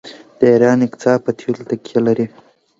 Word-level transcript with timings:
د 0.39 0.41
ایران 0.53 0.79
اقتصاد 0.87 1.19
په 1.25 1.31
تیلو 1.39 1.61
تکیه 1.69 1.99
لري. 2.07 2.25